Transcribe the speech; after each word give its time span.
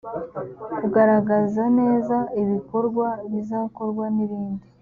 kugaragaza 0.77 1.63
neza 1.79 2.17
ibikorwa 2.41 3.07
bizakorwa 3.31 4.05
n’ibindi 4.15 4.67